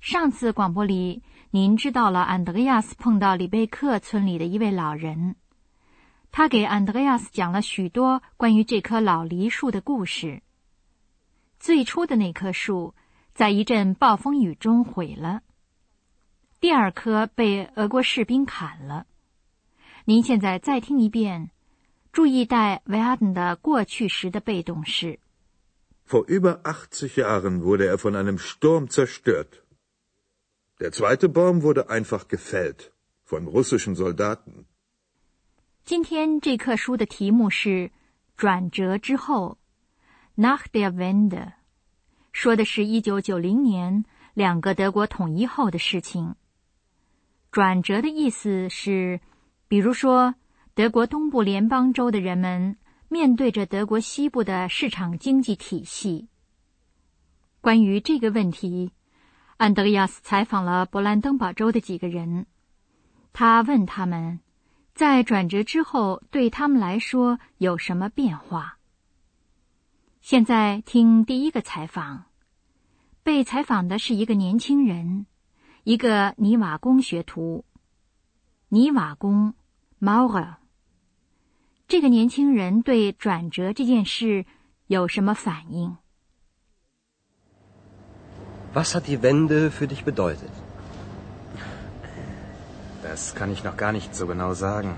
[0.00, 5.34] 上次广播里，您知道了安德烈亚斯碰到里贝克村里的一位老人，
[6.30, 10.42] 他给安德烈亚斯讲了许多关于这棵老梨树的故事。
[11.58, 12.94] 最初的那棵树
[13.34, 15.42] 在一阵暴风雨中毁了，
[16.60, 19.06] 第二棵被俄国士兵砍了。
[20.04, 21.50] 您现在再听一遍，
[22.12, 25.18] 注意带维阿登的过去时的被动式。
[26.08, 29.64] Vor über achtzig Jahren wurde er von einem Sturm zerstört.
[30.78, 32.92] Der zweite Baum wurde einfach gefällt
[33.24, 34.66] von russischen Soldaten.
[35.86, 37.90] 今天这课书的题目是
[38.36, 39.56] “转折之后
[40.36, 41.54] ”，Nach der Wende，
[42.30, 44.04] 说的是一九九零年
[44.34, 46.34] 两个德国统一后的事情。
[47.50, 49.20] 转折的意思是，
[49.68, 50.34] 比如说，
[50.74, 52.76] 德国东部联邦州的人们
[53.08, 56.28] 面对着德国西部的市场经济体系。
[57.62, 58.92] 关于这个问题。
[59.56, 62.44] 安德烈亚斯采访了勃兰登堡州的几个人，
[63.32, 64.40] 他问他们，
[64.94, 68.76] 在转折之后对他们来说有什么变化。
[70.20, 72.24] 现在听第一个采访，
[73.22, 75.24] 被采访的是一个年轻人，
[75.84, 77.64] 一个泥瓦工学徒。
[78.68, 79.54] 泥瓦工
[80.00, 80.56] Maurer。
[81.88, 84.44] 这个年轻人对转折这件事
[84.88, 85.96] 有什么反应
[88.72, 90.50] ？Was hat die Wende für dich bedeutet?
[93.02, 94.94] Das kann ich noch gar nicht so genau sagen.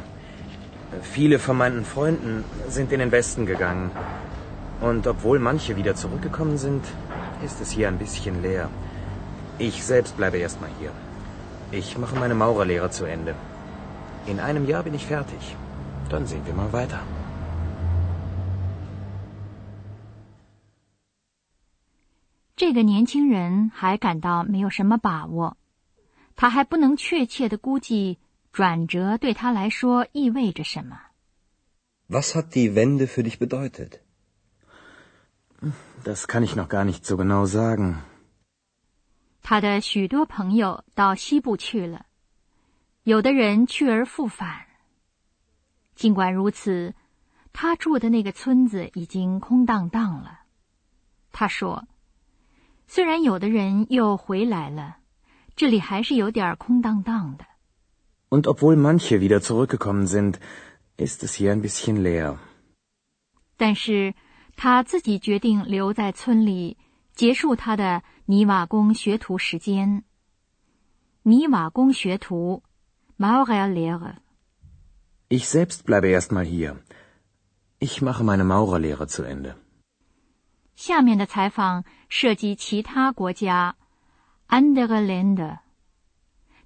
[1.02, 3.90] Viele von meinen Freunden sind in den Westen gegangen.
[4.80, 6.84] Und obwohl manche wieder zurückgekommen sind,
[7.44, 8.68] ist es hier ein bisschen leer.
[9.58, 10.90] Ich selbst bleibe erstmal hier.
[11.70, 13.34] Ich mache meine Maurerlehre zu Ende.
[14.26, 15.56] In einem Jahr bin ich fertig.
[16.08, 17.00] Dann sehen wir mal weiter.
[22.58, 25.56] 这个年轻人还感到没有什么把握，
[26.34, 28.18] 他还不能确切的估计
[28.50, 30.98] 转折对他来说意味着什么。
[32.08, 34.00] Was hat die Wende für dich bedeutet?
[36.02, 38.00] Das kann ich noch gar nicht so genau sagen.
[39.40, 42.06] 他的许多朋友到西部去了，
[43.04, 44.66] 有的人去而复返。
[45.94, 46.96] 尽管如此，
[47.52, 50.40] 他住的那个村子已经空荡荡了。
[51.30, 51.86] 他说。
[52.90, 54.96] 虽然有的人又回来了，
[55.54, 57.44] 这里还是有点空荡荡的。
[58.30, 60.38] Und obwohl manche wieder zurückgekommen sind,
[60.96, 62.38] ist es hier ein bisschen leer.
[63.58, 64.14] 但是
[64.56, 66.78] 他自己决定留在村里，
[67.14, 70.04] 结束他的泥瓦工学徒时间。
[71.24, 72.62] 泥瓦工学徒
[73.18, 74.14] Maurerlehrer。
[75.28, 76.76] Ich selbst bleibe erstmal hier.
[77.80, 79.56] Ich mache meine Maurerlehre zu Ende.
[80.78, 83.74] 下面的采访涉及其他国家
[84.48, 85.58] ，andere Länder。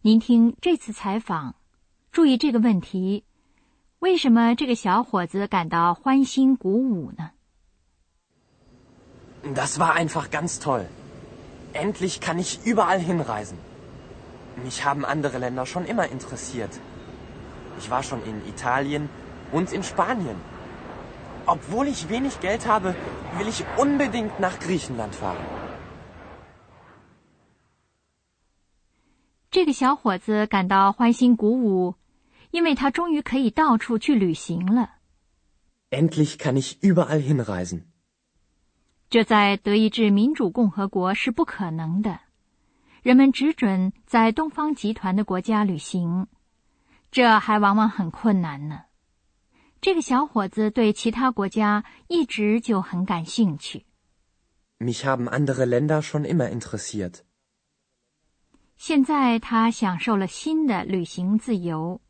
[0.03, 1.55] 您听这次采访，
[2.11, 3.25] 注意这个问题：
[4.01, 7.31] 为什么这个小伙子感到欢欣鼓舞呢
[9.55, 10.85] ？Das war einfach ganz toll.
[11.73, 13.57] Endlich kann ich überall hinreisen.
[14.63, 16.79] Mich haben andere Länder schon immer interessiert.
[17.81, 19.09] Ich war schon in Italien
[19.51, 20.37] und in Spanien.
[21.47, 22.95] Obwohl ich wenig Geld habe,
[23.39, 25.37] will ich unbedingt nach Griechenland fahren.
[29.51, 31.97] 这个小伙子感到欢欣鼓舞，
[32.51, 34.91] 因为他终于可以到处去旅行了。
[35.91, 37.83] Endlich kann ich überall hinreisen.
[39.11, 42.21] 这在德意志民主共和国是不可能的，
[43.03, 46.29] 人们只准在东方集团的国家旅行，
[47.11, 48.85] 这还往往很困难呢。
[49.83, 53.85] 这个小伙子对其他国家一直就很感兴趣。
[54.79, 57.15] Mich haben andere Länder schon immer interessiert。
[58.77, 62.01] 现在他享受了新的旅行自由，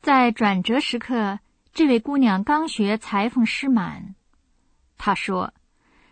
[0.07, 1.39] 在转折时刻，
[1.73, 4.15] 这位姑娘刚学裁缝师满。
[4.97, 5.53] 她说：“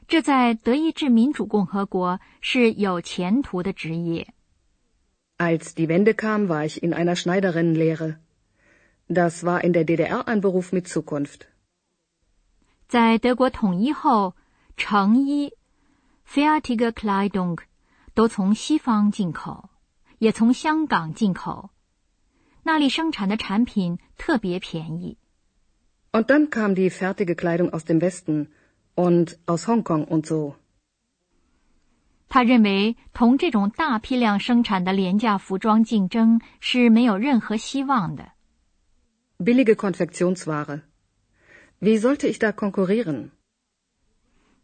[0.06, 4.34] 这在德意志民主共和国是有前途的职业。
[5.38, 8.18] Als die Wende kam, war ich in einer Schneiderinnenlehre.
[9.08, 11.44] Das war in der DDR ein Beruf mit Zukunft.
[12.90, 14.34] 在德国统一后，
[14.76, 15.54] 成衣
[16.28, 17.60] （fertige Kleidung）
[18.14, 19.70] 都从西方进口，
[20.18, 21.70] 也从香港进口。
[22.66, 25.18] 那里生产的产品特别便宜。
[26.12, 28.48] Und dann kam die fertige Kleidung aus dem Westen.
[28.96, 30.56] und aus Hongkong und so.
[32.28, 38.32] 他认为同这种大批量生产的廉价服装竞争是没有任何希望的。
[39.38, 40.82] Billige Konfektionsware.
[41.80, 43.30] Wie sollte ich da konkurrieren?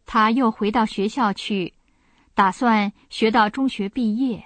[0.04, 1.74] 他又回到学校去，
[2.34, 4.44] 打算学到中学毕业。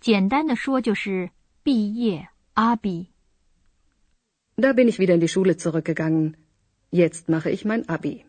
[0.00, 1.30] 简单的说，就是
[1.62, 3.08] 毕业阿比。
[4.56, 6.34] Da bin ich wieder in die Schule zurückgegangen.
[6.90, 8.24] Jetzt mache ich mein Abi.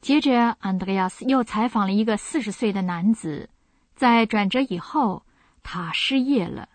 [0.00, 3.50] 接着，Andreas 又采访了一个四十岁的男子，
[3.94, 5.24] 在转折以后，
[5.62, 6.68] 他失业了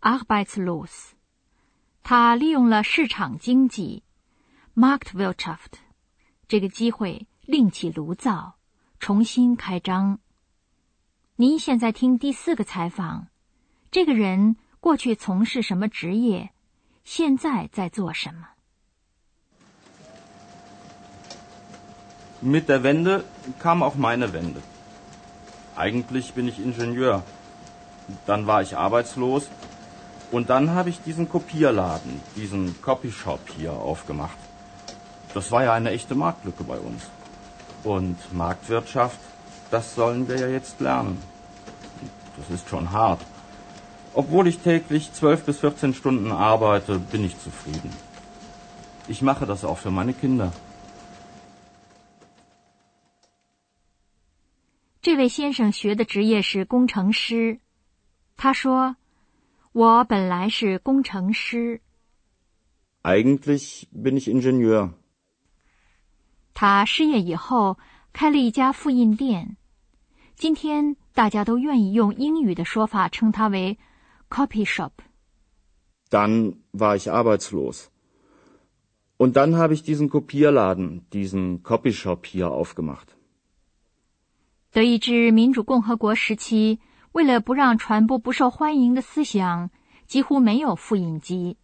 [0.00, 1.10] ，Arbeitslos。
[2.02, 4.04] 他利用了市场经济
[4.74, 5.80] ，Marktwirtschaft，
[6.48, 8.54] 这个机会另起炉灶，
[8.98, 10.18] 重新开张。
[11.36, 13.26] 您现在听第四个采访，
[13.90, 16.51] 这个人过去从事什么职业，
[17.03, 18.47] 现在在做什么？
[22.41, 23.23] Mit der Wende
[23.59, 24.61] kam auch meine Wende.
[25.75, 27.23] Eigentlich bin ich Ingenieur.
[28.27, 29.49] Dann war ich arbeitslos.
[30.31, 34.37] Und dann habe ich diesen Kopierladen, diesen Copyshop hier aufgemacht.
[35.33, 37.03] Das war ja eine echte Marktlücke bei uns.
[37.83, 39.19] Und Marktwirtschaft,
[39.71, 41.21] das sollen wir ja jetzt lernen.
[42.37, 43.21] Das ist schon hart.
[44.14, 47.90] Obwohl ich täglich 12 bis 14 Stunden arbeite, bin ich zufrieden.
[49.06, 50.52] Ich mache das auch für meine Kinder.
[55.02, 57.60] 这位先生学的职业是工程师。
[58.36, 58.96] 他说
[59.72, 61.80] ：“我本来是工程师。”
[63.02, 64.90] Eigentlich bin ich Ingenieur。
[66.52, 67.78] 他失业以后
[68.12, 69.56] 开了一家复印店。
[70.36, 73.78] 今天大家都愿意用英语的说法称他为
[74.30, 74.92] “copy shop”。
[76.08, 77.90] Dann war ich arbeitslos.
[79.18, 83.08] Und dann habe ich diesen Kopierladen, diesen Copy Shop hier aufgemacht.
[84.72, 86.78] 德意志民主共和国时期，
[87.12, 89.70] 为了不让传播不受欢迎的思想，
[90.06, 91.58] 几乎没有复印机。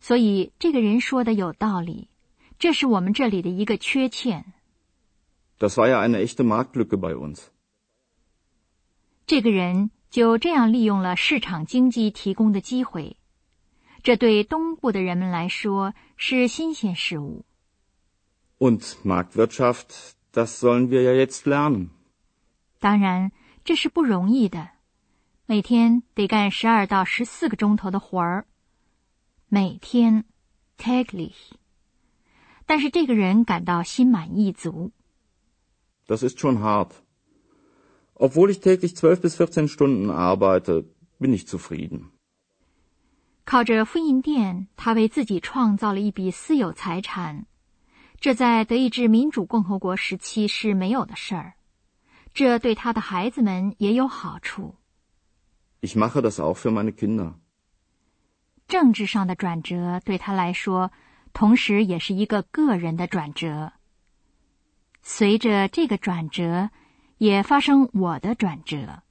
[0.00, 2.08] 所以，这个人说的有道理，
[2.58, 4.44] 这是我们这里的一个缺陷。
[5.58, 7.48] Das war ja eine echte Marktlücke bei uns。
[9.26, 13.16] 这个人就这样利用了市场经济提供的机会，
[14.02, 17.44] 这对东部的人们来说是新鲜事物。
[18.58, 21.90] Und Marktwirtschaft, das sollen wir ja jetzt lernen.
[22.80, 23.30] 当然，
[23.64, 24.70] 这是不容易的，
[25.46, 28.46] 每天得干十二到十四个钟头的活儿。
[29.48, 30.24] 每天
[30.76, 31.52] ，täglich。
[32.66, 34.92] 但是这个人感到心满意足。
[36.06, 36.90] Das ist schon hart.
[38.22, 40.84] Obwohl ich täglich zwölf bis vierzehn Stunden arbeite,
[41.18, 42.10] bin ich zufrieden.
[43.46, 47.46] 靠着复印店，他为自己创造了一笔私有财产，
[48.20, 51.54] 这在德意志民主共和国时期是没有的事儿。
[52.34, 54.76] 这对他的孩子们也有好处。
[55.80, 57.36] Ich mache das auch für meine Kinder。
[58.68, 60.92] 政治上的转折对他来说，
[61.32, 63.72] 同时也是一个个人的转折。
[65.02, 66.68] 随着这个转折，
[67.20, 69.02] 也发生我的转折。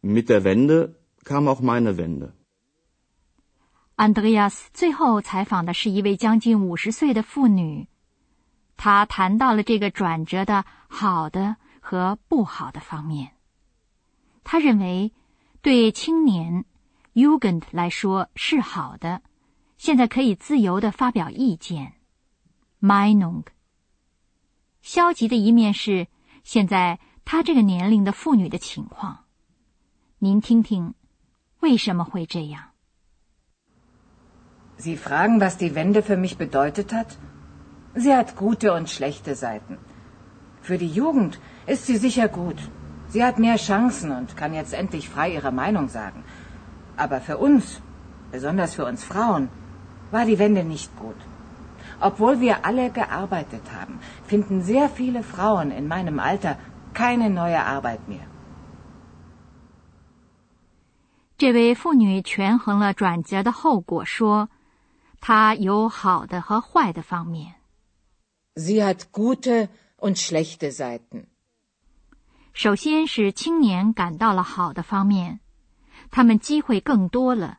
[0.00, 2.32] Mit der Wende kam auch meine Wende。
[3.96, 7.88] 安德烈亚斯最后采访的是一位将近五十岁的妇女，
[8.78, 13.32] 她谈到了这个转折的好的和不好的方面。
[14.42, 15.12] 他认为，
[15.60, 16.64] 对青年
[17.12, 19.20] Jugend 来说是好的，
[19.76, 21.92] 现在可以自由的发表意见
[22.80, 23.44] Meinung。
[24.80, 26.08] 消极的一面是，
[26.43, 29.25] 现在他这个年龄的妇女的情况。
[30.19, 30.93] 您听听，
[31.61, 32.71] 为什么会这样？
[34.77, 37.17] Sie fragen, was die Wende für mich bedeutet hat?
[37.95, 39.77] Sie hat gute und schlechte Seiten.
[40.61, 42.57] Für die Jugend ist sie sicher gut.
[43.09, 46.23] Sie hat mehr Chancen und kann jetzt endlich frei ihre Meinung sagen.
[46.95, 47.81] Aber für uns,
[48.31, 49.49] besonders für uns Frauen,
[50.11, 51.15] war die Wende nicht gut.
[52.00, 56.56] Obwohl wir alle gearbeitet haben, finden sehr viele Frauen in meinem Alter
[56.92, 58.26] keine neue Arbeit mehr.
[61.36, 64.48] 这位妇女权衡了转折的后果，说
[65.20, 67.54] ：“它有好的和坏的方面。”
[68.54, 71.26] Sie hat gute und schlechte Seiten.
[72.52, 75.40] 首先是青年感到了好的方面，
[76.12, 77.58] 他们机会更多了，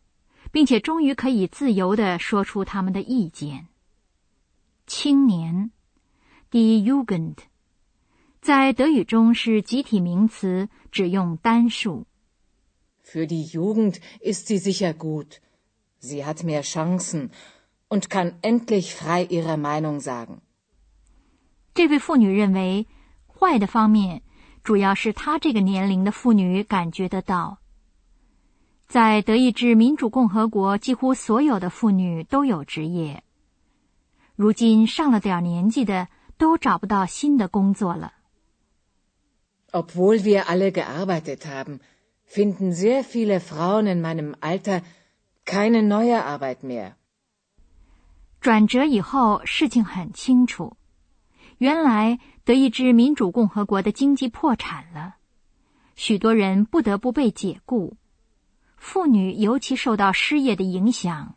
[0.51, 3.67] 并且终于可以自由的说出他们的意见。
[4.87, 5.71] 青年
[6.51, 7.37] ，die Jugend，
[8.39, 12.05] 在德语中是集体名词，只用单数。
[13.03, 15.39] Für die Jugend ist sie sicher gut.
[15.99, 17.29] Sie hat mehr Chancen
[17.89, 20.41] und kann endlich frei ihre Meinung sagen.
[21.73, 22.85] 这位妇女认为，
[23.27, 24.21] 坏的方面
[24.63, 27.57] 主要是她这个年龄的妇女感觉得到。
[28.87, 33.23] 在德意志民主共和国，几乎所有的妇女都有职业。
[34.35, 38.13] 如今上了点年纪的都找不到新的工作了。
[39.71, 41.79] Obwohl wir alle gearbeitet haben,
[42.27, 44.81] finden sehr viele Frauen in meinem Alter
[45.45, 46.93] keine neue Arbeit mehr.
[48.41, 50.77] 转折以后，事情很清楚。
[51.57, 55.15] 原来德意志民主共和国的经济破产了，
[55.95, 57.95] 许多人不得不被解雇，
[58.75, 61.35] 妇女尤其受到失业的影响。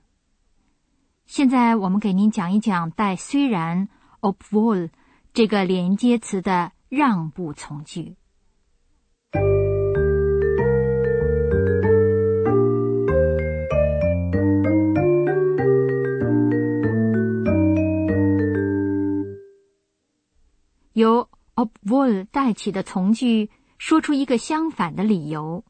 [1.39, 3.89] 现在我们给您讲一讲带“虽然
[4.23, 4.91] ”（obwohl）
[5.33, 8.17] 这个连接词的让步从句。
[20.93, 25.65] 由 obwohl 带起的从句，说出一个相反的理由。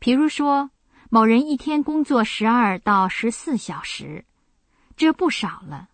[0.00, 0.70] 比如说，
[1.10, 4.24] 某人一天工作十二到十四小时，
[5.00, 5.88] 这不少了。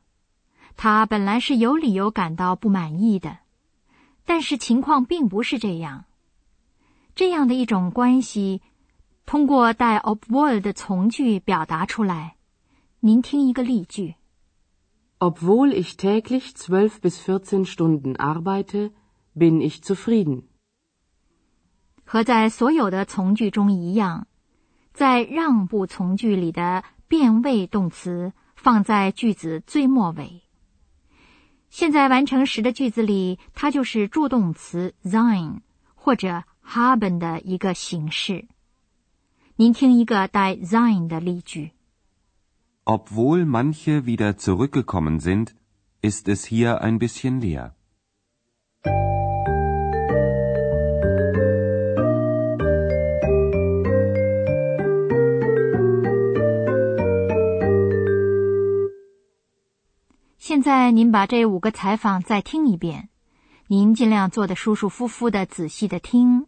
[0.76, 3.38] 他本来是有理由感到不满意的，
[4.24, 6.06] 但是情况并不是这样。
[7.14, 8.62] 这样的一种关系，
[9.24, 12.34] 通过带 obwohl 的从句表达出来。
[12.98, 14.16] 您听一个例句。
[15.20, 18.90] Obwohl ich täglich zwölf bis vierzehn Stunden arbeite,
[19.36, 20.42] bin ich zufrieden.
[22.04, 24.26] 和在所有的从句中一样，
[24.92, 28.32] 在让步从句里的变位动词
[28.66, 30.42] 放在句子最末尾。
[31.70, 35.60] 现在完成时的句子里，它就是助动词 sein
[35.94, 38.48] 或者 haben 的一个形式。
[39.54, 41.74] 您听一个带 sein 的例句。
[42.84, 45.50] Obwohl manche wieder zurückgekommen sind,
[46.02, 47.75] ist es hier ein bisschen leer.
[60.56, 63.10] 现在您把这五个采访再听一遍，
[63.66, 66.46] 您尽量做的舒舒服服的、仔细的听。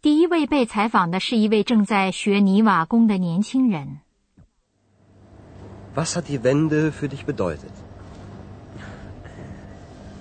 [0.00, 4.00] 第一位被采访的是一位正在学泥瓦工的年轻人。
[5.94, 7.70] Was hat die Wende für dich bedeutet?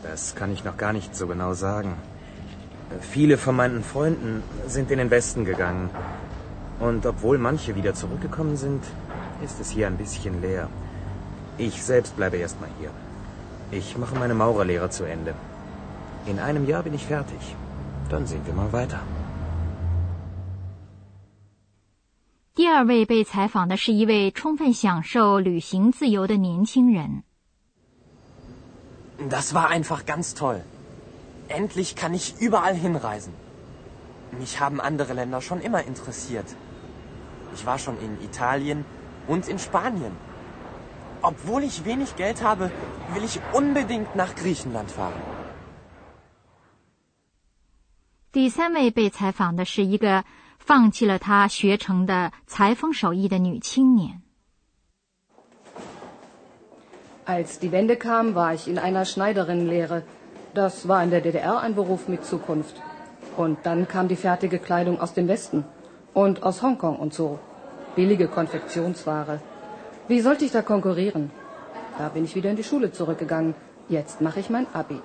[0.03, 1.95] Das kann ich noch gar nicht so genau sagen.
[2.99, 5.89] Viele von meinen Freunden sind in den Westen gegangen.
[6.79, 8.83] Und obwohl manche wieder zurückgekommen sind,
[9.43, 10.69] ist es hier ein bisschen leer.
[11.58, 12.90] Ich selbst bleibe erstmal hier.
[13.70, 15.34] Ich mache meine Maurerlehre zu Ende.
[16.26, 17.56] In einem Jahr bin ich fertig.
[18.10, 19.00] Dann sehen wir mal weiter.
[22.54, 27.22] 第二位被采访的是一位充分享受旅行自由的年轻人。
[29.28, 30.62] Das war einfach ganz toll.
[31.48, 33.34] Endlich kann ich überall hinreisen.
[34.38, 36.46] Mich haben andere Länder schon immer interessiert.
[37.54, 38.84] Ich war schon in Italien
[39.28, 40.12] und in Spanien.
[41.22, 42.70] Obwohl ich wenig Geld habe,
[43.14, 45.20] will ich unbedingt nach Griechenland fahren.
[48.32, 50.24] 第三位被采访的是一个
[50.58, 54.20] 放弃了他学成的裁缝手艺的女青年。
[57.24, 60.02] Als die Wende kam, war ich in einer Schneiderinnenlehre.
[60.54, 62.80] Das war in der DDR ein Beruf mit Zukunft.
[63.36, 65.64] Und dann kam die fertige Kleidung aus dem Westen
[66.14, 67.38] und aus Hongkong und so.
[67.96, 69.40] Billige Konfektionsware.
[70.08, 71.30] Wie sollte ich da konkurrieren?
[71.98, 73.54] Da bin ich wieder in die Schule zurückgegangen.
[73.88, 75.00] Jetzt mache ich mein Abi.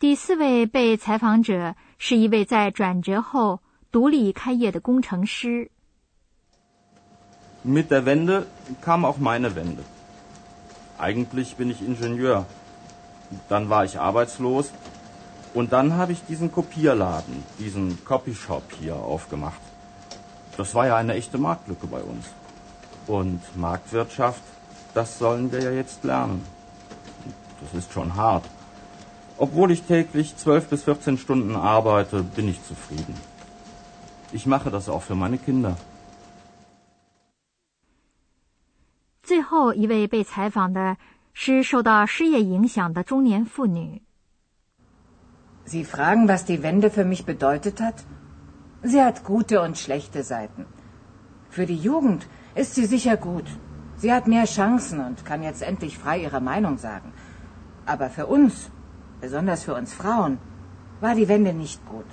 [0.00, 5.70] 第四位被采访者是一位在转折后独立开业的工程师。
[7.64, 8.46] Mit der Wende
[8.80, 9.82] kam auch meine Wende.
[10.98, 12.46] Eigentlich bin ich Ingenieur.
[13.48, 14.72] Dann war ich arbeitslos
[15.52, 19.60] und dann habe ich diesen Kopierladen, diesen Copyshop hier aufgemacht.
[20.56, 22.26] Das war ja eine echte Marktlücke bei uns.
[23.06, 24.42] Und Marktwirtschaft,
[24.94, 26.44] das sollen wir ja jetzt lernen.
[27.60, 28.44] Das ist schon hart.
[29.38, 33.14] Obwohl ich täglich zwölf bis vierzehn Stunden arbeite, bin ich zufrieden.
[34.32, 35.76] Ich mache das auch für meine Kinder.
[39.22, 40.96] 最后一位被采访的
[41.34, 44.00] 是受到失业影响的中年妇女。
[45.66, 47.96] Sie fragen, was die Wende für mich bedeutet hat?
[48.82, 50.66] Sie hat gute und schlechte Seiten.
[51.50, 53.46] Für die Jugend ist sie sicher gut.
[53.96, 57.12] Sie hat mehr Chancen und kann jetzt endlich frei ihre Meinung sagen.
[57.86, 58.70] Aber für uns,
[59.20, 60.38] besonders für uns Frauen,
[61.00, 62.06] war die Wende nicht gut.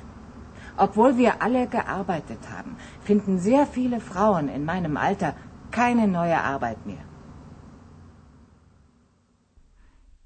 [0.77, 5.36] Obwohl wir alle gearbeitet haben, finden sehr viele Frauen in meinem Alter
[5.72, 7.05] keine neue Arbeit mehr.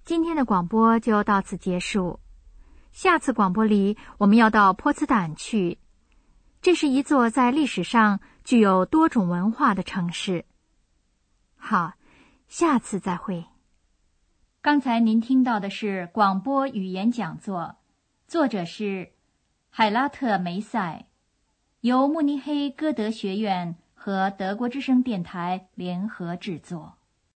[0.06, 2.20] 今天的广播就到此结束。
[2.92, 5.78] 下次广播里，我们要到波茨坦去。
[6.65, 10.47] 这是一座在历史上具有多种文化的城市。
[11.57, 11.93] 好，
[12.49, 13.45] 下次再会。
[14.63, 17.77] 刚才您听到的是广播语言讲座，
[18.27, 19.13] 作者是
[19.69, 21.05] 海拉特梅塞，
[21.83, 26.95] 由慕尼黑歌德学院和德国之声电台联合制作。